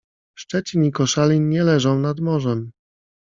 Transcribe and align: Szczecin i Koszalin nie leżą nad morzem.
Szczecin 0.37 0.83
i 0.83 0.91
Koszalin 0.91 1.49
nie 1.49 1.63
leżą 1.63 1.99
nad 1.99 2.19
morzem. 2.19 2.71